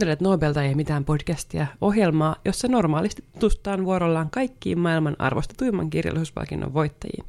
[0.00, 7.26] Kuuntelet Nobelta ei mitään podcastia, ohjelmaa, jossa normaalisti tutustutaan vuorollaan kaikkiin maailman arvostetuimman kirjallisuuspalkinnon voittajiin.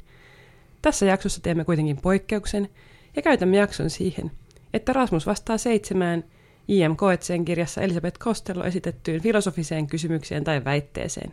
[0.82, 2.68] Tässä jaksossa teemme kuitenkin poikkeuksen
[3.16, 4.30] ja käytämme jakson siihen,
[4.74, 6.24] että Rasmus vastaa seitsemään
[6.68, 6.96] J.M.
[6.96, 11.32] Coetzeen kirjassa Elisabeth Costello esitettyyn filosofiseen kysymykseen tai väitteeseen.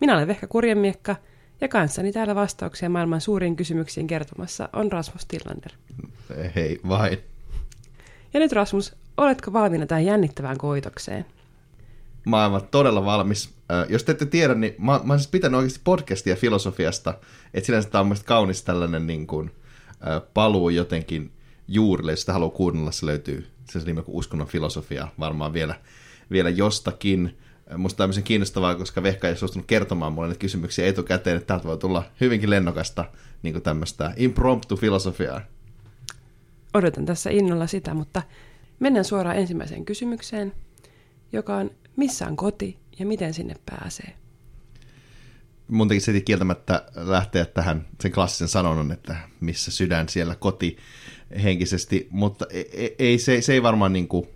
[0.00, 1.16] Minä olen Vehka Kurjemiekka
[1.60, 5.72] ja kanssani täällä vastauksia maailman suuriin kysymyksiin kertomassa on Rasmus Tillander.
[6.54, 7.18] Hei vain.
[8.34, 11.26] Ja nyt Rasmus, oletko valmiina tähän jännittävään koitokseen?
[12.26, 13.54] Mä olen todella valmis.
[13.70, 17.14] Äh, jos te ette tiedä, niin mä, mä oon siis pitänyt oikeasti podcastia filosofiasta,
[17.54, 19.50] että sinänsä tämä on mielestäni kaunis tällainen niin kuin,
[20.06, 21.32] äh, paluu jotenkin
[21.68, 25.74] juurille, jos sitä haluaa kuunnella, se löytyy se nimi kuin uskonnon filosofia varmaan vielä,
[26.30, 27.38] vielä jostakin.
[27.76, 31.78] Musta tämmöisen kiinnostavaa, koska Vehka ei suostunut kertomaan mulle näitä kysymyksiä etukäteen, että täältä voi
[31.78, 33.04] tulla hyvinkin lennokasta
[33.42, 35.40] niin tämmöistä impromptu filosofiaa.
[36.74, 38.22] Odotan tässä innolla sitä, mutta
[38.82, 40.52] mennään suoraan ensimmäiseen kysymykseen,
[41.32, 44.12] joka on missä on koti ja miten sinne pääsee?
[45.68, 50.76] Mun tekisi kieltämättä lähteä tähän sen klassisen sanonnan, että missä sydän siellä koti
[51.42, 54.28] henkisesti, mutta ei, ei se, se ei varmaan niin kuin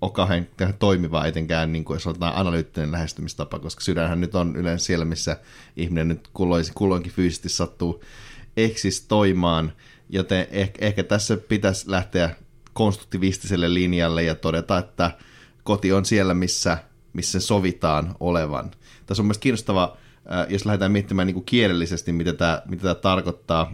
[0.00, 0.46] ole kauhean
[0.78, 5.36] toimiva etenkään, niin kuin jos otetaan analyyttinen lähestymistapa, koska sydänhän nyt on yleensä siellä, missä
[5.76, 6.28] ihminen nyt
[6.74, 8.02] kulloinkin fyysisesti sattuu
[8.56, 9.72] eksistoimaan,
[10.08, 12.36] joten ehkä, ehkä tässä pitäisi lähteä
[12.72, 15.10] konstruktivistiselle linjalle ja todeta, että
[15.62, 16.78] koti on siellä, missä,
[17.12, 18.70] missä sovitaan olevan.
[19.06, 19.96] Tässä on myös kiinnostava,
[20.48, 23.72] jos lähdetään miettimään niin kuin kielellisesti, mitä tämä, mitä tämä tarkoittaa.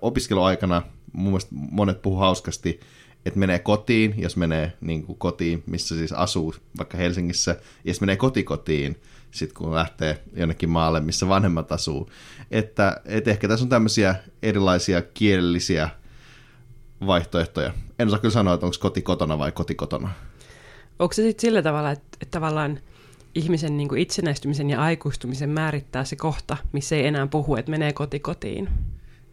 [0.00, 2.80] Opiskeluaikana mun mielestä monet puhuu hauskasti,
[3.26, 8.00] että menee kotiin, jos menee niin kuin kotiin, missä siis asuu, vaikka Helsingissä, ja jos
[8.00, 12.10] menee kotikotiin, sitten kun lähtee jonnekin maalle, missä vanhemmat asuu.
[12.50, 15.90] Että, että ehkä tässä on tämmöisiä erilaisia kielellisiä
[17.06, 17.72] vaihtoehtoja.
[17.98, 20.10] En osaa kyllä sanoa, että onko koti kotona vai koti kotona.
[20.98, 22.80] Onko se sitten sillä tavalla, että, että tavallaan
[23.34, 27.92] ihmisen niin kuin itsenäistymisen ja aikuistumisen määrittää se kohta, missä ei enää puhu, että menee
[27.92, 28.68] koti kotiin?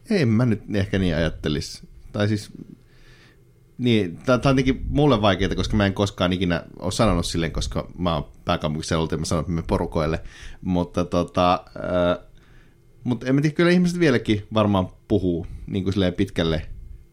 [0.09, 1.87] Ei mä nyt ehkä niin ajattelisi.
[2.11, 2.51] Tai siis,
[3.77, 7.87] niin, tämä on tietenkin mulle vaikeaa, koska mä en koskaan ikinä ole sanonut silleen, koska
[7.97, 10.19] mä oon pääkaupunkiseudulta ja mä sanon, että me porukoille.
[10.61, 12.27] Mutta tota, äh,
[13.03, 16.65] mutta en mä tiedä, kyllä ihmiset vieläkin varmaan puhuu niin kuin silleen pitkälle,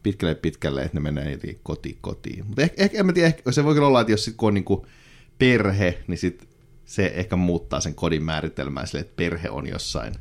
[0.05, 2.45] pitkälle pitkälle, että ne menee jotenkin koti kotiin.
[2.47, 4.47] Mutta ehkä, ehkä, en mä tiedä, ehkä, se voi kyllä olla, että jos sit, kun
[4.47, 4.81] on niin kuin
[5.37, 6.49] perhe, niin sit
[6.85, 10.13] se ehkä muuttaa sen kodin määritelmää sille, että perhe on jossain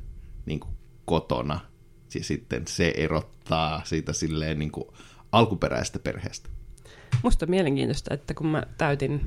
[0.46, 0.74] niin kuin
[1.04, 1.60] kotona–
[2.18, 4.84] ja sitten se erottaa siitä silleen niin kuin
[5.32, 6.48] alkuperäisestä perheestä.
[7.22, 9.20] Musta on mielenkiintoista, että kun mä täytin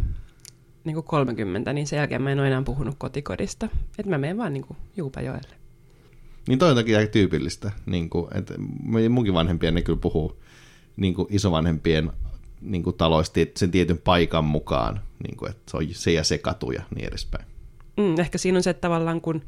[0.83, 3.69] niin kuin 30, niin sen jälkeen mä en ole enää puhunut kotikodista.
[3.99, 5.55] Että mä menen vaan niin kuin Juupajoelle.
[6.47, 7.71] Niin toi on toki aika tyypillistä.
[7.85, 8.53] Niin kuin, että
[9.09, 10.43] munkin vanhempien ne kyllä puhuu
[10.97, 12.11] niin kuin isovanhempien
[12.61, 16.37] niin kuin taloista sen tietyn paikan mukaan, niin kuin, että se on se ja se
[16.37, 17.45] katu ja niin edespäin.
[17.97, 19.41] Mm, ehkä siinä on se, että tavallaan kun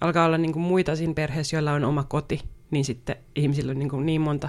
[0.00, 2.40] alkaa olla niin kuin muita siinä perheessä, joilla on oma koti,
[2.70, 4.48] niin sitten ihmisillä on niin, kuin niin monta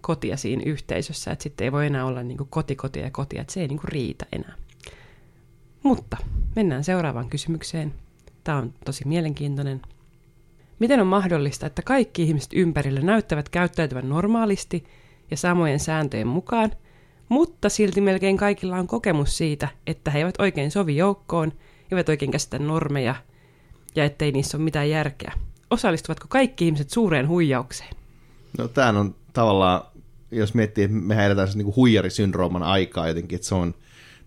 [0.00, 3.52] kotia siinä yhteisössä, että sitten ei voi enää olla niin kuin kotikotia ja kotia, että
[3.52, 4.54] se ei niin kuin riitä enää.
[5.82, 6.16] Mutta
[6.56, 7.94] mennään seuraavaan kysymykseen.
[8.44, 9.82] Tämä on tosi mielenkiintoinen.
[10.78, 14.84] Miten on mahdollista, että kaikki ihmiset ympärillä näyttävät käyttäytyvän normaalisti
[15.30, 16.72] ja samojen sääntöjen mukaan,
[17.28, 21.52] mutta silti melkein kaikilla on kokemus siitä, että he eivät oikein sovi joukkoon,
[21.90, 23.14] eivät oikein käsitä normeja
[23.94, 25.32] ja ettei niissä ole mitään järkeä
[25.70, 27.90] osallistuvatko kaikki ihmiset suureen huijaukseen?
[28.58, 29.82] No tämä on tavallaan,
[30.30, 33.74] jos miettii, että mehän eletään niin huijarisyndrooman aikaa jotenkin, että se on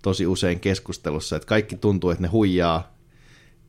[0.01, 2.93] tosi usein keskustelussa, että kaikki tuntuu, että ne huijaa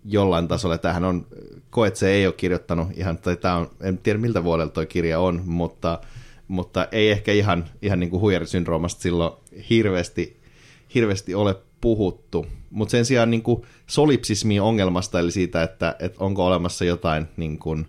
[0.05, 0.79] jollain tasolla.
[0.79, 1.27] Tähän on,
[1.71, 5.21] koet se ei ole kirjoittanut ihan, tai tämä on, en tiedä miltä vuodelta tuo kirja
[5.21, 6.01] on, mutta,
[6.51, 9.33] mutta ei ehkä ihan, ihan niin kuin huijarisyndroomasta silloin
[9.71, 10.41] hirveästi,
[10.95, 12.47] hirveästi ole puhuttu.
[12.71, 17.59] Mutta sen sijaan niin kuin solipsismi ongelmasta, eli siitä, että, että onko olemassa jotain niin
[17.59, 17.87] kuin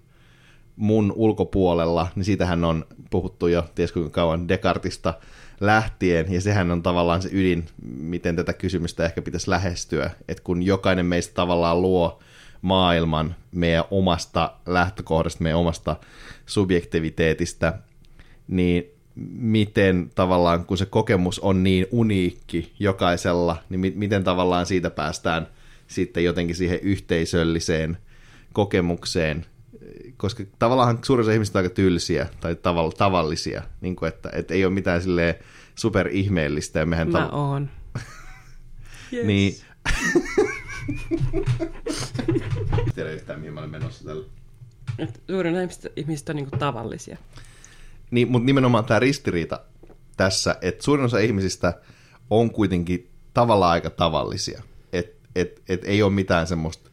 [0.75, 5.13] mun ulkopuolella, niin siitähän on puhuttu jo ties kuinka kauan Descartista
[5.59, 7.65] lähtien, ja sehän on tavallaan se ydin,
[7.97, 12.19] miten tätä kysymystä ehkä pitäisi lähestyä, että kun jokainen meistä tavallaan luo
[12.61, 15.95] maailman meidän omasta lähtökohdasta, meidän omasta
[16.45, 17.79] subjektiviteetistä,
[18.51, 18.83] niin
[19.33, 25.47] miten tavallaan, kun se kokemus on niin uniikki jokaisella, niin mi- miten tavallaan siitä päästään
[25.87, 27.97] sitten jotenkin siihen yhteisölliseen
[28.53, 29.45] kokemukseen,
[30.17, 34.53] koska tavallaan suurin osa ihmisistä on aika tylsiä tai tavall- tavallisia, niin kuin että, että
[34.53, 35.35] ei ole mitään silleen
[35.75, 36.79] superihmeellistä.
[36.79, 37.69] Ja mehän Mä tav- oon.
[39.13, 39.25] yes.
[39.25, 39.55] niin...
[42.95, 44.25] Tiedä yhtään, mihin mä olen menossa tällä.
[45.27, 47.17] Suurin osa ihmisistä on niin kuin tavallisia.
[48.11, 49.59] Niin, mutta nimenomaan tämä ristiriita
[50.17, 51.73] tässä, että suurin osa ihmisistä
[52.29, 54.61] on kuitenkin tavallaan aika tavallisia.
[54.93, 56.89] Että et, et ei ole mitään semmoista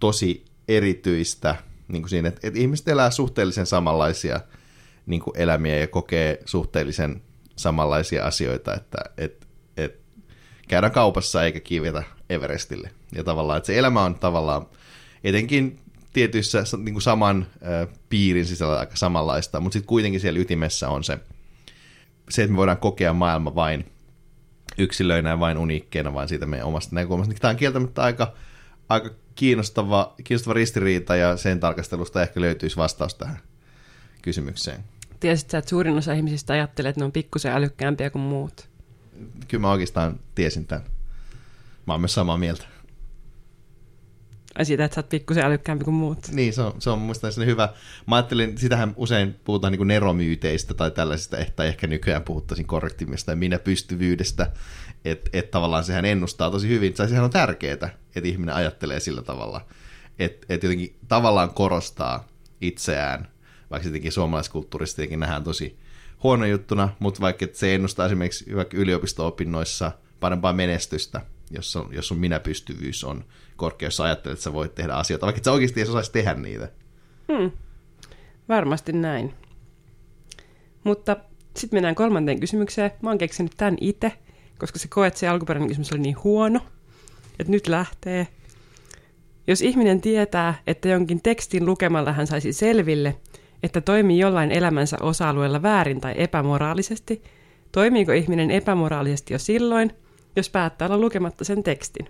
[0.00, 1.56] tosi erityistä
[1.88, 4.40] niin kuin siinä, että et ihmiset elää suhteellisen samanlaisia
[5.06, 7.22] niin kuin elämiä ja kokee suhteellisen
[7.56, 9.46] samanlaisia asioita, että et,
[9.76, 10.00] et
[10.68, 12.90] käydään kaupassa eikä kiivetä Everestille.
[13.14, 14.66] Ja tavallaan, että se elämä on tavallaan
[15.24, 15.78] etenkin
[16.12, 21.04] tietyissä niin kuin saman äh, piirin sisällä aika samanlaista, mutta sitten kuitenkin siellä ytimessä on
[21.04, 21.18] se,
[22.30, 23.92] se, että me voidaan kokea maailma vain
[24.78, 27.34] yksilöinä ja vain uniikkeina, vaan siitä meidän omasta näkökulmasta.
[27.34, 28.32] Tämä on kieltämättä aika,
[28.88, 33.38] aika kiinnostava, kiinnostava ristiriita ja sen tarkastelusta ehkä löytyisi vastaus tähän
[34.22, 34.84] kysymykseen.
[35.20, 38.68] Tiesitkö, että suurin osa ihmisistä ajattelee, että ne on pikkusen älykkäämpiä kuin muut?
[39.48, 40.84] Kyllä mä oikeastaan tiesin tämän.
[41.86, 42.71] Mä oon myös samaa mieltä.
[44.62, 46.18] Siitä, että sä oot pikkusen älykkäämpi kuin muut.
[46.32, 47.68] Niin, se on, se on muista hyvä.
[48.06, 53.58] Mä ajattelin, sitähän usein puhutaan niin neromyyteistä tai tällaisista, tai ehkä nykyään puhuttaisiin korrektimmista minä
[53.58, 54.50] pystyvyydestä,
[55.04, 59.22] että et tavallaan sehän ennustaa tosi hyvin, tai sehän on tärkeää, että ihminen ajattelee sillä
[59.22, 59.66] tavalla,
[60.18, 62.28] että et jotenkin tavallaan korostaa
[62.60, 63.28] itseään,
[63.70, 65.78] vaikka tietenkin suomalaiskulttuurissa tietenkin nähdään tosi
[66.22, 71.20] huono juttuna, mutta vaikka se ennustaa esimerkiksi vaikka yliopisto-opinnoissa parempaa menestystä,
[71.52, 73.24] jos, on, jos sun minäpystyvyys on
[73.56, 76.34] korkea, jos ajattelet, että sä voit tehdä asioita, vaikka et sä oikeasti edes osaisi tehdä
[76.34, 76.68] niitä.
[77.32, 77.50] Hmm.
[78.48, 79.34] Varmasti näin.
[80.84, 81.16] Mutta
[81.56, 82.90] sitten mennään kolmanteen kysymykseen.
[83.02, 84.12] Mä oon keksinyt tämän itse,
[84.58, 86.60] koska se koet, se alkuperäinen kysymys oli niin huono,
[87.38, 88.28] että nyt lähtee.
[89.46, 93.16] Jos ihminen tietää, että jonkin tekstin lukemalla hän saisi selville,
[93.62, 97.22] että toimii jollain elämänsä osa-alueella väärin tai epämoraalisesti,
[97.72, 99.92] toimiiko ihminen epämoraalisesti jo silloin,
[100.36, 102.06] jos päättää olla lukematta sen tekstin?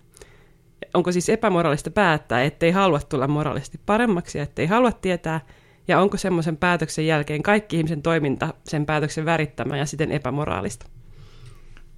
[0.94, 5.40] Onko siis epämoraalista päättää, ettei halua tulla moraalisesti paremmaksi ja ettei halua tietää,
[5.88, 10.86] ja onko semmoisen päätöksen jälkeen kaikki ihmisen toiminta sen päätöksen värittämä ja siten epämoraalista?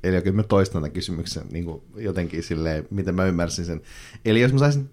[0.04, 3.80] Eli kyllä mä toistan tämän kysymyksen niin kuin jotenkin silleen, miten mä ymmärsin sen.
[4.24, 4.90] Eli jos mä saisin,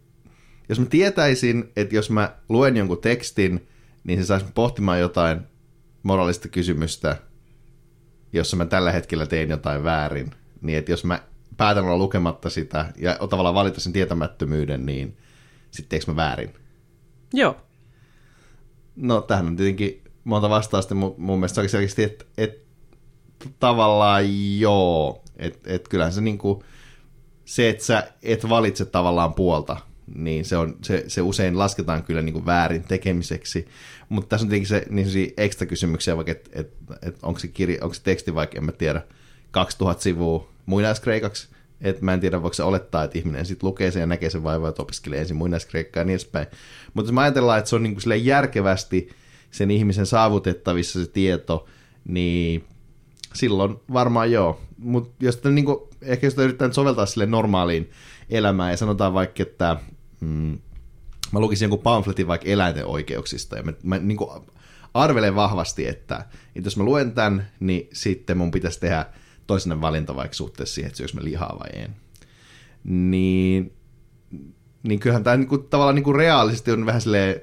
[0.70, 3.68] jos mä tietäisin, että jos mä luen jonkun tekstin,
[4.04, 5.42] niin se saisi pohtimaan jotain
[6.04, 7.18] moraalista kysymystä,
[8.34, 10.32] jossa mä tällä hetkellä teen jotain väärin,
[10.62, 11.24] niin että jos mä
[11.58, 15.18] päätän olla lukematta sitä ja tavallaan valita sen tietämättömyyden, niin
[15.72, 16.54] sitten teekö mä väärin?
[17.34, 17.58] Joo.
[18.96, 22.62] No tähän on tietenkin monta vastausta, mutta mun mielestä se selkeästi, että et,
[23.60, 24.24] tavallaan
[24.60, 25.24] joo.
[25.38, 26.64] Että et kyllähän se niinku,
[27.46, 29.78] se, että sä et valitse tavallaan puolta,
[30.16, 33.68] niin se, on, se, se usein lasketaan kyllä niin kuin väärin tekemiseksi.
[34.10, 37.78] Mutta tässä on tietenkin se niin ekstra kysymyksiä, vaikka että et, et onko, se kirja,
[37.82, 39.02] onko se teksti vaikka, en mä tiedä,
[39.52, 41.50] 2000 sivua muinaiskreikaksi,
[41.82, 44.44] että mä en tiedä, voiko se olettaa, että ihminen sitten lukee sen ja näkee sen
[44.44, 46.48] vaivaa, että opiskelee ensin muinaiskreikkaa ja niin edespäin.
[46.94, 49.10] Mutta jos mä ajatellaan, että se on niin kuin järkevästi
[49.52, 51.68] sen ihmisen saavutettavissa se tieto,
[52.06, 52.64] niin
[53.34, 54.62] silloin varmaan joo.
[54.78, 57.90] Mutta jos niin kuin, ehkä jos yrittää soveltaa sille normaaliin
[58.30, 59.78] elämään ja sanotaan vaikka, että
[60.20, 60.58] mm,
[61.32, 64.30] mä lukisin jonkun pamfletin vaikka eläinten oikeuksista ja mä, mä niin kuin
[64.94, 66.26] arvelen vahvasti, että,
[66.56, 69.06] että jos mä luen tämän, niin sitten mun pitäisi tehdä–
[69.48, 71.96] toisena valinta vaikka suhteessa siihen, että syöks mä lihaa vai en.
[72.84, 73.74] Niin,
[74.84, 77.42] niin kyllähän tämä niinku, tavallaan niinku reaalisesti on vähän silleen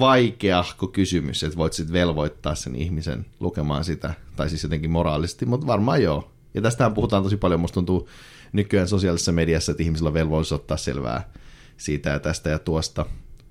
[0.00, 5.66] vaikeahko kysymys, että voit sitten velvoittaa sen ihmisen lukemaan sitä, tai siis jotenkin moraalisesti, mutta
[5.66, 6.30] varmaan joo.
[6.54, 8.08] Ja tästähän puhutaan tosi paljon, musta tuntuu
[8.52, 11.32] nykyään sosiaalisessa mediassa, että ihmisillä on velvollisuus ottaa selvää
[11.76, 13.06] siitä ja tästä ja tuosta,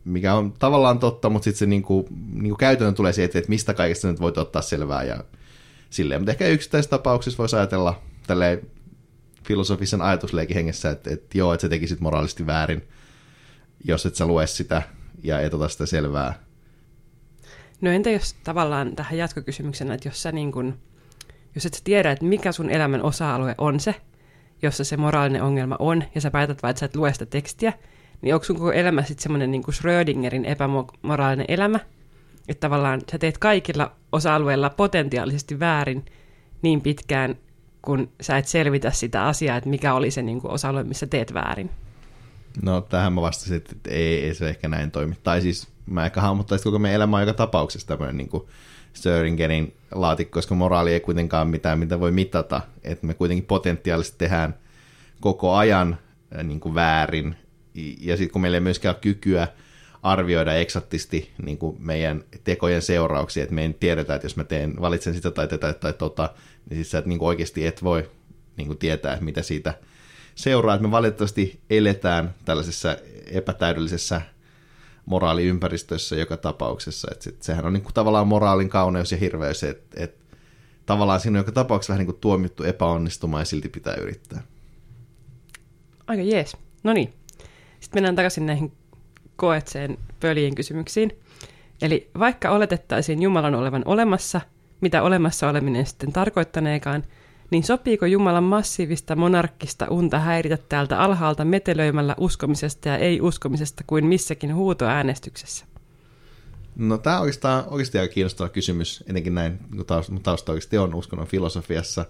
[0.06, 4.08] mikä on tavallaan totta, mutta sitten se niinku, niinku käytännön tulee siihen, että mistä kaikesta
[4.08, 5.24] nyt voit ottaa selvää ja
[5.90, 8.62] silleen, mutta ehkä yksittäisissä tapauksissa voisi ajatella tälleen
[9.48, 12.88] filosofisen ajatusleikin hengessä, että, että joo, että sä tekisit moraalisesti väärin,
[13.84, 14.82] jos et sä lue sitä
[15.24, 16.34] ja et ota sitä selvää.
[17.82, 20.80] No entä jos tavallaan tähän jatkokysymyksenä, että jos sä niin kun,
[21.56, 23.96] jos et sä tiedä, että mikä sun elämän osa-alue on se,
[24.62, 27.74] jossa se moraalinen ongelma on, ja sä päätät vaan, että sä et lue sitä tekstiä,
[28.22, 31.80] niin onko sun koko elämä sitten semmoinen niin Schrödingerin epämoraalinen elämä,
[32.50, 36.06] että tavallaan sä teet kaikilla osa-alueilla potentiaalisesti väärin
[36.62, 37.36] niin pitkään,
[37.82, 41.34] kun sä et selvitä sitä asiaa, että mikä oli se niin kuin osa-alue, missä teet
[41.34, 41.70] väärin.
[42.64, 45.16] No tähän mä vastasin, että ei, ei se ehkä näin toimi.
[45.24, 48.44] Tai siis mä ehkä hahmottaisin, koko meidän elämä on joka tapauksessa tämmöinen niin kuin
[48.94, 52.62] Störingerin laatikko, koska moraali ei kuitenkaan mitään, mitä voi mitata.
[52.84, 54.56] Että me kuitenkin potentiaalisesti tehdään
[55.20, 55.98] koko ajan
[56.44, 57.36] niin kuin väärin.
[58.00, 59.48] Ja sitten kun meillä ei myöskään ole kykyä
[60.04, 64.74] arvioida eksaktisti niin kuin meidän tekojen seurauksia, että me ei tiedetä, että jos mä teen,
[64.82, 66.34] valitsen sitä tai tätä tai tota,
[66.70, 68.10] niin siis sä et niin kuin oikeasti et voi
[68.58, 69.74] niin kuin tietää, mitä siitä
[70.36, 70.76] seuraa.
[70.76, 74.22] Että me valitettavasti eletään tällaisessa epätäydellisessä
[75.06, 77.08] moraaliympäristössä joka tapauksessa.
[77.12, 80.36] Että sit, sehän on niin kuin tavallaan moraalin kauneus ja hirveys, että, että
[80.86, 84.42] tavallaan siinä on joka tapauksessa vähän niin kuin tuomittu epäonnistumaan ja silti pitää yrittää.
[86.08, 86.58] Aika jees.
[86.84, 87.14] No niin.
[87.80, 88.72] Sitten mennään takaisin näihin
[89.40, 91.18] koetseen pöljien kysymyksiin.
[91.82, 94.42] Eli vaikka oletettaisiin Jumalan olevan olemassa,
[94.82, 97.04] mitä olemassa oleminen sitten tarkoittaneekaan,
[97.52, 104.56] niin sopiiko Jumalan massiivista monarkkista unta häiritä täältä alhaalta metelöimällä uskomisesta ja ei-uskomisesta kuin missäkin
[104.56, 105.66] huutoäänestyksessä?
[106.76, 111.28] No tämä oikeastaan, oikeasti aika kiinnostava kysymys, ennenkin näin, kun tausta, tausta oikeasti on uskonnon
[111.28, 112.06] filosofiassa.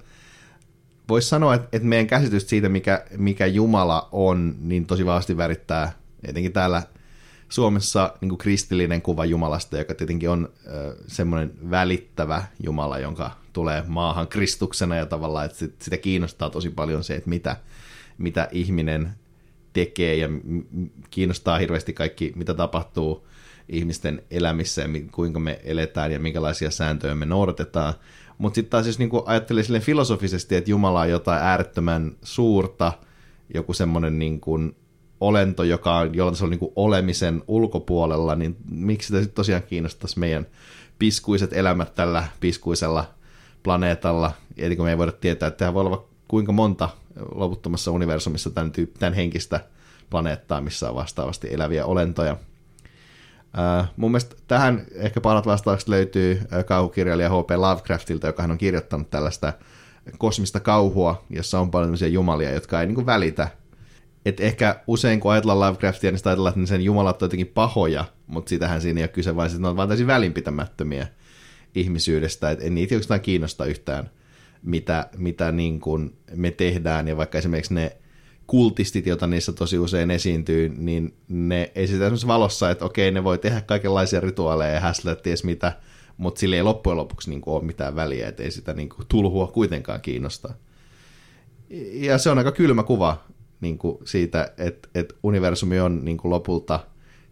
[1.10, 5.92] Voisi sanoa, että, että meidän käsitys siitä, mikä, mikä Jumala on, niin tosi vahvasti värittää
[6.24, 6.84] etenkin täällä
[7.50, 10.74] Suomessa niin kuin kristillinen kuva Jumalasta, joka tietenkin on äh,
[11.08, 17.16] semmoinen välittävä Jumala, jonka tulee maahan Kristuksena ja tavallaan, että sitä kiinnostaa tosi paljon se,
[17.16, 17.58] että mitä,
[18.18, 19.10] mitä ihminen
[19.74, 20.30] tekee ja
[21.10, 23.28] kiinnostaa hirveästi kaikki, mitä tapahtuu
[23.70, 27.94] ihmisten elämissä ja kuinka me eletään ja minkälaisia sääntöjä me noudatetaan.
[28.38, 32.94] Mutta sitten taas jos niinku ajattelee filosofisesti, että Jumala on jotain äärettömän suurta,
[33.54, 34.60] joku semmoinen niinku
[35.22, 40.48] olento, joka on jollain tasolla niinku olemisen ulkopuolella, niin miksi sitä sitten tosiaan kiinnostaisi meidän
[41.00, 43.06] piskuiset elämät tällä piskuisella
[43.64, 46.90] planeetalla, eli kun me ei voida tietää, että tämä voi olla kuinka monta
[47.36, 49.60] loputtomassa universumissa tämän, tyyp- tämän henkistä
[50.10, 52.34] planeettaa, missä on vastaavasti eläviä olentoja.
[52.34, 57.52] Uh, mun mielestä tähän ehkä parhaat vastaukset löytyy uh, kauhukirjailija H.P.
[57.52, 59.54] Lovecraftilta, joka hän on kirjoittanut tällaista
[60.18, 63.48] kosmista kauhua, jossa on paljon jumalia, jotka ei niin kuin välitä.
[64.30, 68.06] Et ehkä usein kun ajatellaan Lovecraftia, niin sitä ajatellaan, että sen jumalat on jotenkin pahoja,
[68.28, 71.08] mutta sitähän siinä ei ole kyse, vaan että ne on vain täysin välinpitämättömiä
[71.76, 74.10] ihmisyydestä, että niitä oikeastaan kiinnosta yhtään,
[74.64, 77.98] mitä, mitä niin kuin me tehdään, ja vaikka esimerkiksi ne
[78.48, 83.38] kultistit, joita niissä tosi usein esiintyy, niin ne esitetään semmoisessa valossa, että okei, ne voi
[83.38, 85.74] tehdä kaikenlaisia rituaaleja ja häslätä ties mitä,
[86.18, 89.08] mutta sillä ei loppujen lopuksi niin kuin ole mitään väliä, että ei sitä niin kuin
[89.08, 90.54] tulhua kuitenkaan kiinnosta.
[91.94, 93.24] Ja se on aika kylmä kuva
[93.62, 96.80] niin kuin siitä, että, että universumi on niin kuin lopulta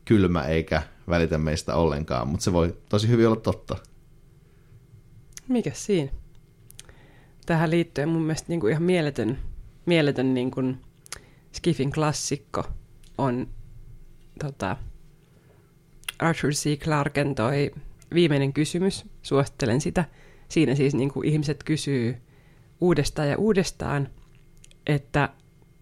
[0.06, 3.76] kylmä eikä välitä meistä ollenkaan, mutta se voi tosi hyvin olla totta.
[5.48, 6.12] Mikä siinä?
[7.46, 9.40] Tähän liittyen mun mielestä niin kuin ihan mieletön,
[9.86, 10.82] mieletön niin kuin
[11.52, 12.64] Skiffin klassikko
[13.18, 13.48] on
[14.40, 14.78] tota,
[16.20, 16.80] Arthur C.
[16.80, 17.72] Clarken toi
[18.14, 19.06] viimeinen kysymys.
[19.22, 20.06] Suosittelen sitä.
[20.50, 22.18] Siinä siis niin kuin ihmiset kysyy
[22.82, 24.10] uudestaan ja uudestaan,
[24.88, 25.30] että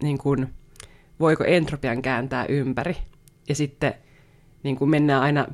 [0.02, 0.54] niin kuin,
[1.20, 2.96] voiko entropian kääntää ympäri.
[3.48, 3.94] Ja sitten
[4.62, 5.46] niin kuin mennään aina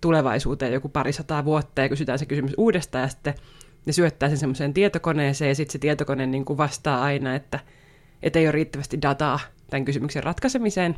[0.00, 3.34] tulevaisuuteen joku parisataa vuotta ja kysytään se kysymys uudestaan ja sitten
[3.86, 7.60] ne syöttää sen semmoiseen tietokoneeseen ja sitten se tietokone niin kuin vastaa aina, että,
[8.22, 10.96] että ei ole riittävästi dataa tämän kysymyksen ratkaisemiseen.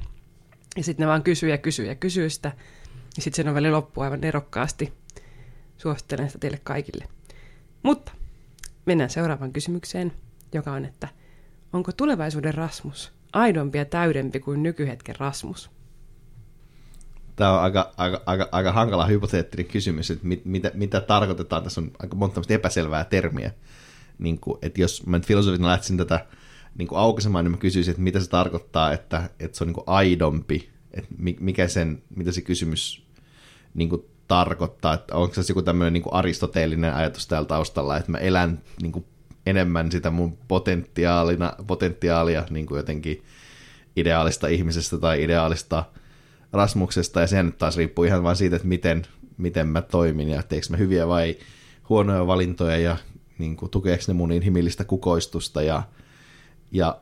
[0.76, 2.52] Ja sitten ne vaan kysyy ja kysyy ja kysyy sitä.
[3.16, 4.92] Ja sitten se noveli loppuu aivan nerokkaasti.
[5.78, 7.04] Suosittelen sitä teille kaikille.
[7.82, 8.12] Mutta
[8.86, 10.12] mennään seuraavaan kysymykseen,
[10.52, 11.08] joka on, että
[11.72, 15.70] onko tulevaisuuden Rasmus aidompi ja täydempi kuin nykyhetken Rasmus?
[17.36, 21.62] Tämä on aika, aika, aika, aika hankala hypoteettinen kysymys, että mit, mitä, mitä tarkoitetaan.
[21.62, 23.50] Tässä on aika monta epäselvää termiä.
[24.18, 26.26] Niin kuin, että jos mä nyt filosofina lähtisin tätä
[26.78, 29.74] niin kuin aukaisemaan, niin mä kysyisin, että mitä se tarkoittaa, että, että se on niin
[29.74, 33.06] kuin aidompi, että mikä sen, mitä se kysymys
[33.74, 38.10] niin kuin tarkoittaa, että onko se joku tämmöinen niin kuin aristoteellinen ajatus täällä taustalla, että
[38.10, 39.04] mä elän niin kuin
[39.46, 43.22] enemmän sitä mun potentiaalina, potentiaalia niin kuin jotenkin
[43.96, 45.84] ideaalista ihmisestä tai ideaalista
[46.52, 49.02] Rasmuksesta, ja sehän nyt taas riippuu ihan vain siitä, että miten,
[49.36, 51.36] miten mä toimin, ja teekö mä hyviä vai
[51.88, 52.96] huonoja valintoja, ja
[53.38, 55.82] niin kuin, tukeeko ne mun inhimillistä kukoistusta, ja,
[56.72, 57.00] ja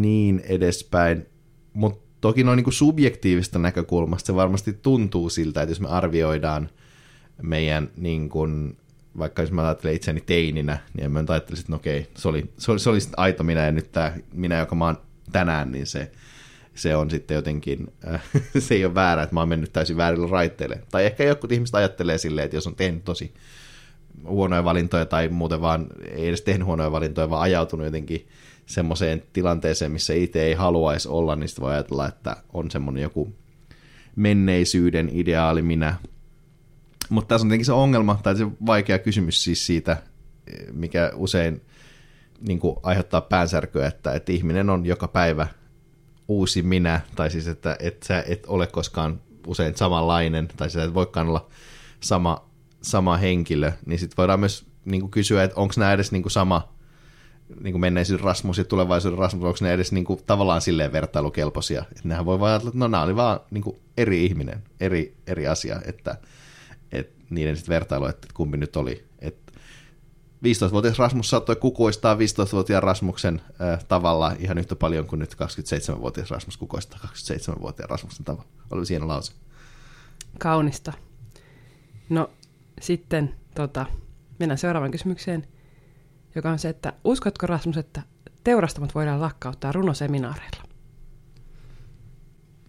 [0.00, 1.26] niin edespäin.
[1.72, 6.70] Mutta toki noin niin subjektiivista näkökulmasta se varmasti tuntuu siltä, että jos me arvioidaan
[7.42, 8.76] meidän, niin kuin,
[9.18, 12.72] vaikka jos mä ajattelen itseäni teininä, niin mä ajattelisin, että no okei, se oli, se
[12.72, 14.98] oli, se oli aito minä, ja nyt tämä minä, joka mä oon
[15.32, 16.10] tänään, niin se
[16.74, 18.22] se on sitten jotenkin, äh,
[18.58, 20.82] se ei ole väärä, että mä oon mennyt täysin väärille raiteille.
[20.90, 23.34] Tai ehkä jotkut ihmiset ajattelee silleen, että jos on tehnyt tosi
[24.24, 28.28] huonoja valintoja tai muuten vaan ei edes tehnyt huonoja valintoja, vaan ajautunut jotenkin
[28.66, 33.32] semmoiseen tilanteeseen, missä itse ei haluaisi olla, niin sitten voi ajatella, että on semmoinen joku
[34.16, 35.94] menneisyyden ideaali minä.
[37.10, 39.96] Mutta tässä on tietenkin se ongelma, tai se vaikea kysymys siis siitä,
[40.72, 41.60] mikä usein
[42.40, 45.46] niin kuin aiheuttaa päänsärkyä, että, että ihminen on joka päivä
[46.28, 50.94] uusi minä, tai siis että, että sä et ole koskaan usein samanlainen, tai sä et
[50.94, 51.48] voikaan olla
[52.00, 52.50] sama,
[52.82, 56.32] sama henkilö, niin sitten voidaan myös niin kuin kysyä, että onko nämä edes niin kuin
[56.32, 56.72] sama
[57.60, 61.80] niin kuin menneisyyden Rasmus ja tulevaisuuden Rasmus, onko ne edes niin kuin, tavallaan silleen vertailukelpoisia.
[61.80, 65.16] Että nehän voi vaan ajatella, että no nämä oli vaan niin kuin eri ihminen, eri,
[65.26, 66.16] eri asia, että,
[66.92, 69.04] että niiden sitten vertailu, että kumpi nyt oli.
[69.18, 69.52] Et
[70.44, 76.56] 15-vuotias Rasmus saattoi kukoistaa 15-vuotiaan Rasmuksen äh, tavalla ihan yhtä paljon kuin nyt 27-vuotias Rasmus
[76.56, 78.48] kukoistaa 27-vuotiaan Rasmuksen tavalla.
[78.70, 79.32] Oli hieno lause.
[80.38, 80.92] Kaunista.
[82.08, 82.30] No
[82.80, 83.86] sitten tota,
[84.38, 85.46] mennään seuraavaan kysymykseen,
[86.34, 88.02] joka on se, että uskotko Rasmus, että
[88.44, 90.62] teurastamot voidaan lakkauttaa runoseminaareilla?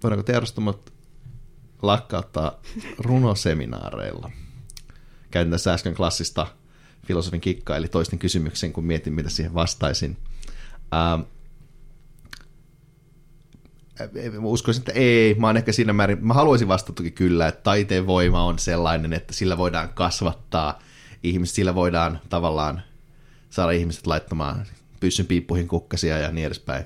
[0.03, 0.90] Voidaanko teurastamot
[1.81, 2.61] lakkauttaa
[2.97, 4.31] runoseminaareilla?
[5.31, 6.47] Käytin tässä äsken klassista
[7.07, 10.17] filosofin kikka, eli toisten kysymyksen, kun mietin, mitä siihen vastaisin.
[10.93, 11.21] Ähm,
[14.41, 15.33] uskoisin, että ei.
[15.33, 19.57] Mä, ehkä siinä määrin, mä haluaisin vastata kyllä, että taiteen voima on sellainen, että sillä
[19.57, 20.79] voidaan kasvattaa
[21.23, 22.81] ihmiset, sillä voidaan tavallaan
[23.49, 24.65] saada ihmiset laittamaan
[24.99, 26.85] pyssyn piippuihin kukkasia ja niin edespäin.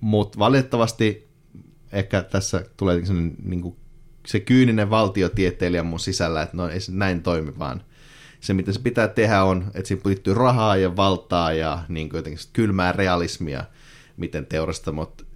[0.00, 1.28] Mutta valitettavasti
[1.92, 3.02] ehkä tässä tulee
[3.42, 3.76] niin kuin
[4.28, 7.82] se kyyninen valtiotieteilijä mun sisällä, että no ei se näin toimi, vaan
[8.40, 12.18] se mitä se pitää tehdä on, että siinä liittyy rahaa ja valtaa ja niin kuin
[12.18, 13.64] jotenkin kylmää realismia,
[14.16, 15.26] miten teurastamot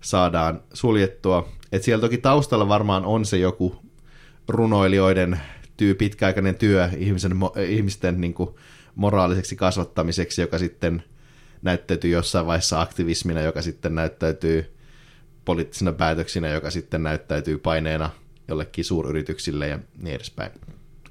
[0.00, 1.48] saadaan suljettua.
[1.72, 3.76] Et siellä toki taustalla varmaan on se joku
[4.48, 5.40] runoilijoiden
[5.76, 7.32] tyy, pitkäaikainen työ ihmisen,
[7.68, 8.50] ihmisten niin kuin
[8.94, 11.02] moraaliseksi kasvattamiseksi, joka sitten
[11.62, 14.74] näyttäytyy jossain vaiheessa aktivismina, joka sitten näyttäytyy
[15.44, 18.10] poliittisina päätöksinä, joka sitten näyttäytyy paineena
[18.48, 20.52] jollekin suuryrityksille ja niin edespäin.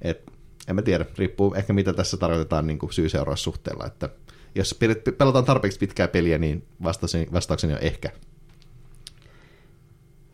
[0.01, 0.31] Et,
[0.67, 4.09] en mä tiedä, riippuu ehkä mitä tässä tarkoitetaan niin kuin syy-seuraussuhteella, että
[4.55, 4.79] jos
[5.17, 8.09] pelataan tarpeeksi pitkää peliä, niin vastaukseni, vastaukseni on ehkä.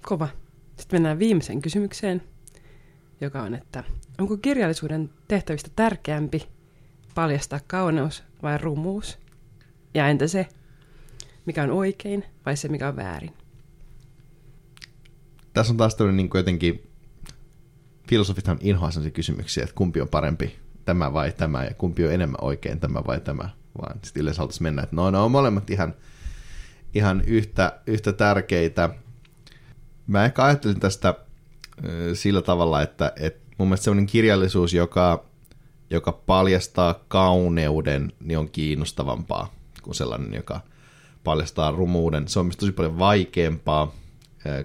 [0.02, 0.28] Kova.
[0.78, 2.24] Sitten mennään viimeiseen kysymykseen,
[3.22, 3.84] joka on, että
[4.20, 6.48] onko kirjallisuuden tehtävistä tärkeämpi
[7.16, 9.20] paljastaa kauneus vai rumuus?
[9.94, 10.48] Ja entä se,
[11.46, 13.34] mikä on oikein vai se, mikä on väärin?
[15.54, 16.84] Tässä on taas tämmöinen niin jotenkin,
[18.10, 22.38] filosofithan inhoaa sellaisia kysymyksiä, että kumpi on parempi, tämä vai tämä, ja kumpi on enemmän
[22.42, 23.50] oikein, tämä vai tämä,
[23.82, 25.94] vaan sitten yleensä haluttaisiin mennä, että no, ne on molemmat ihan,
[26.94, 28.90] ihan yhtä, yhtä tärkeitä.
[30.08, 31.14] Mä ehkä ajattelin tästä
[32.14, 35.26] sillä tavalla, että, että mun mielestä sellainen kirjallisuus, joka,
[35.90, 40.62] joka paljastaa kauneuden, niin on kiinnostavampaa kuin sellainen, joka
[41.24, 42.28] paljastaa rumuuden.
[42.28, 43.96] Se on myös tosi paljon vaikeampaa,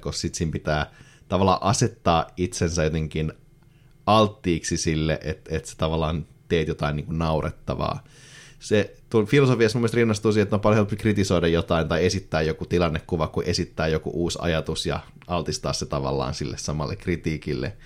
[0.00, 0.90] koska sitten siinä pitää
[1.28, 3.32] tavallaan asettaa itsensä jotenkin
[4.06, 8.04] alttiiksi sille, että, että sä tavallaan teet jotain niin kuin naurettavaa.
[8.58, 12.66] Se filosofiassa mun mielestä rinnastuu siihen, että on paljon helpompi kritisoida jotain tai esittää joku
[12.66, 17.76] tilannekuva, kuin esittää joku uusi ajatus ja altistaa se tavallaan sille samalle kritiikille.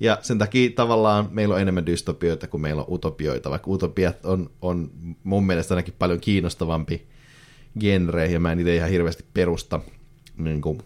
[0.00, 4.50] Ja sen takia tavallaan meillä on enemmän dystopioita kuin meillä on utopioita, vaikka utopiat on,
[4.62, 4.90] on
[5.24, 7.06] mun mielestä ainakin paljon kiinnostavampi
[7.80, 9.80] genre, ja mä en itse ihan hirveästi perusta
[10.36, 10.82] niin kuin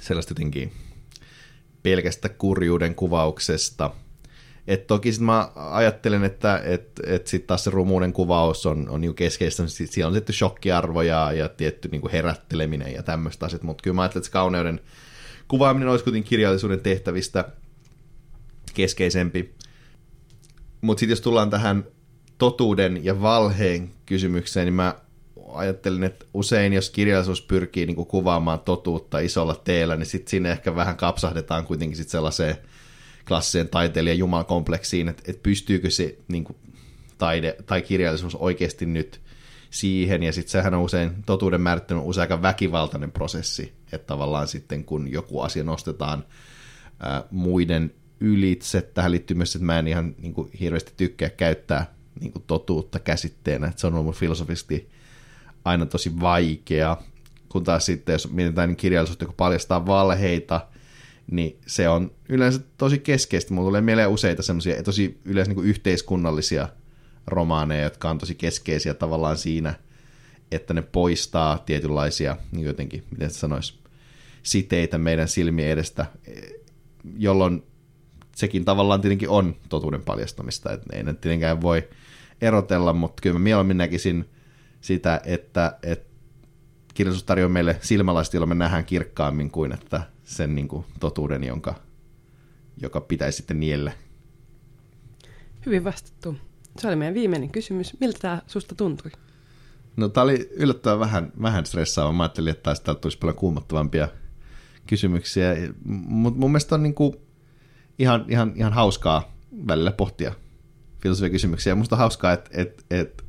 [0.00, 0.72] sellaista jotenkin
[1.82, 3.90] pelkästä kurjuuden kuvauksesta.
[4.66, 9.00] Et toki sit mä ajattelen, että et, et sitten taas se rumuuden kuvaus on, on
[9.00, 9.62] niinku keskeistä.
[9.66, 14.02] Siellä on tietty shokkiarvo ja, ja tietty niinku herätteleminen ja tämmöistä asiat, mutta kyllä mä
[14.02, 14.80] ajattelen, että se kauneuden
[15.48, 17.44] kuvaaminen olisi kuitenkin kirjallisuuden tehtävistä
[18.74, 19.54] keskeisempi.
[20.80, 21.84] Mutta sitten jos tullaan tähän
[22.38, 24.94] totuuden ja valheen kysymykseen, niin mä
[25.54, 30.76] ajattelin, että usein jos kirjallisuus pyrkii niin kuvaamaan totuutta isolla teellä, niin sitten siinä ehkä
[30.76, 32.56] vähän kapsahdetaan kuitenkin sit sellaiseen
[33.28, 36.56] klassiseen taiteilijan jumalkompleksiin, että, että pystyykö se niin kuin
[37.18, 39.20] taide tai kirjallisuus oikeasti nyt
[39.70, 44.48] siihen, ja sitten sehän on usein, totuuden määrittely on usein aika väkivaltainen prosessi, että tavallaan
[44.48, 46.24] sitten kun joku asia nostetaan
[47.00, 51.94] ää, muiden ylitse, tähän liittyy myös, että mä en ihan niin kuin, hirveästi tykkää käyttää
[52.20, 54.90] niin kuin, totuutta käsitteenä, että se on ollut filosofisesti
[55.64, 56.96] aina tosi vaikea,
[57.48, 60.66] kun taas sitten, jos mietitään niin kirjallisuutta, joka paljastaa valheita,
[61.30, 63.54] niin se on yleensä tosi keskeistä.
[63.54, 66.68] Mulla tulee mieleen useita semmoisia tosi yleensä niin kuin yhteiskunnallisia
[67.26, 69.74] romaaneja, jotka on tosi keskeisiä tavallaan siinä,
[70.52, 73.74] että ne poistaa tietynlaisia, niin jotenkin, miten se sanoisi,
[74.42, 76.06] siteitä meidän silmien edestä,
[77.18, 77.62] jolloin
[78.36, 81.88] sekin tavallaan tietenkin on totuuden paljastamista, että ei ne tietenkään voi
[82.40, 84.28] erotella, mutta kyllä mä mieluummin näkisin
[84.82, 86.12] sitä, että, että
[86.94, 91.74] kirjallisuus tarjoaa meille silmälaista, jolla me nähdään kirkkaammin kuin että sen niin kuin, totuuden, jonka,
[92.76, 93.92] joka pitäisi sitten niellä.
[95.66, 96.36] Hyvin vastattu.
[96.78, 98.00] Se oli meidän viimeinen kysymys.
[98.00, 99.10] Miltä tämä susta tuntui?
[99.96, 102.12] No tämä oli yllättävän vähän, vähän stressaava.
[102.12, 104.08] Mä ajattelin, että tästä tulisi paljon kuumottavampia
[104.86, 105.54] kysymyksiä.
[105.84, 107.16] Mutta mun mielestä on niin kuin
[107.98, 110.34] ihan, ihan, ihan hauskaa välillä pohtia
[111.02, 111.74] filosofia kysymyksiä.
[111.74, 113.24] Musta on hauskaa, että, että, että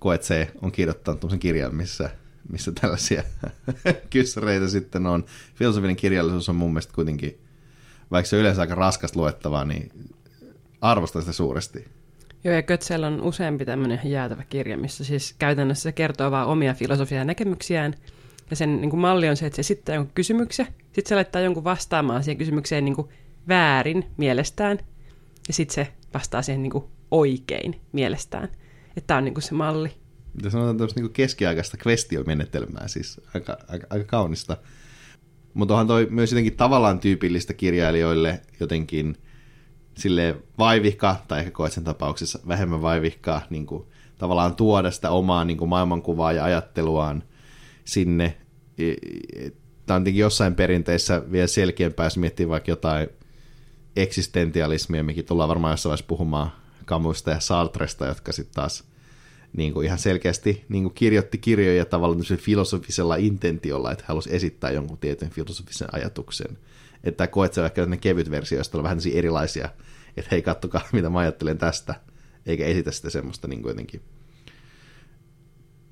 [0.00, 2.10] koet se on kirjoittanut tämmöisen kirjan, missä,
[2.48, 3.22] missä tällaisia
[4.10, 5.24] kyssäreitä sitten on.
[5.54, 7.38] Filosofinen kirjallisuus on mun mielestä kuitenkin,
[8.10, 9.92] vaikka se on yleensä aika raskasta luettavaa, niin
[10.80, 11.88] arvostan sitä suuresti.
[12.44, 16.74] Joo, ja Kötsel on useampi tämmöinen jäätävä kirja, missä siis käytännössä se kertoo vaan omia
[16.74, 17.94] filosofiaa näkemyksiään.
[18.50, 21.42] Ja sen niin kuin malli on se, että se esittää jonkun kysymyksen, sitten se laittaa
[21.42, 23.08] jonkun vastaamaan siihen kysymykseen niin kuin
[23.48, 24.78] väärin mielestään,
[25.48, 28.48] ja sitten se vastaa siihen niin kuin oikein mielestään.
[28.96, 29.92] Että tämä on niin kuin se malli.
[30.34, 34.56] Mitä sanotaan tämmöistä niin keskiaikaista kvestiomenetelmää, siis aika, aika, aika kaunista.
[35.54, 39.16] Mutta onhan toi myös jotenkin tavallaan tyypillistä kirjailijoille jotenkin
[39.94, 43.66] sille vaivihka, tai ehkä koet sen tapauksessa vähemmän vaivihkaa, niin
[44.18, 47.22] tavallaan tuoda sitä omaa niin maailmankuvaa ja ajatteluaan
[47.84, 48.36] sinne.
[49.86, 53.08] Tämä on tietenkin jossain perinteissä vielä selkeämpää, jos miettii vaikka jotain
[53.96, 56.52] eksistentialismia, mikä tullaan varmaan jossain vaiheessa puhumaan
[56.86, 58.84] Camusta ja Sartresta, jotka sitten taas
[59.56, 64.98] niin kuin ihan selkeästi niin kuin kirjoitti kirjoja tavallaan filosofisella intentiolla, että halusi esittää jonkun
[64.98, 66.58] tietyn filosofisen ajatuksen.
[67.04, 69.68] Että koet se ehkä kevyt versio, josta on vähän erilaisia,
[70.16, 71.94] että hei kattokaa mitä mä ajattelen tästä,
[72.46, 74.02] eikä esitä sitä semmoista niin kuin jotenkin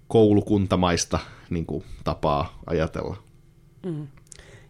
[0.09, 1.19] koulukuntamaista
[1.51, 3.17] niin kuin, tapaa ajatella.
[3.87, 4.07] Mm.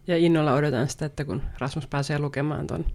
[0.07, 2.85] Ja innolla odotan sitä, että kun Rasmus pääsee lukemaan tuon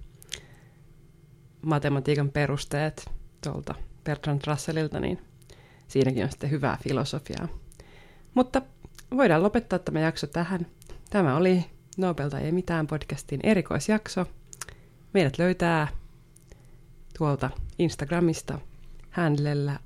[1.63, 3.11] matematiikan perusteet
[3.45, 5.19] tuolta Bertrand Russellilta, niin
[5.89, 7.49] siinäkin on sitten hyvää filosofiaa.
[8.35, 8.63] Mutta
[9.17, 10.67] voidaan lopettaa tämä jakso tähän.
[11.11, 11.65] Tämä oli
[11.97, 14.27] Nobelta ei mitään podcastin erikoisjakso.
[15.15, 15.89] Meidät löytää
[17.19, 18.59] tuolta Instagramista
[19.11, 19.79] handlella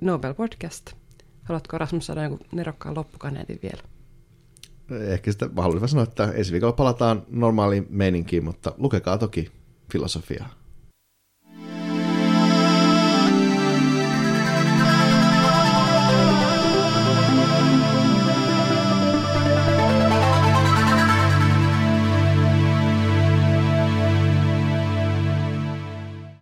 [0.00, 0.92] Nobel Podcast.
[1.44, 3.82] Haluatko Rasmus saada jonkun nerokkaan loppukaneetin vielä?
[5.08, 9.52] Ehkä sitä haluaisin sanoa, että ensi viikolla palataan normaaliin meininkiin, mutta lukekaa toki
[9.92, 10.63] filosofiaa.